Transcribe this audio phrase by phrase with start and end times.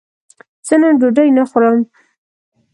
[0.67, 1.79] زه نن ډوډی نه خورم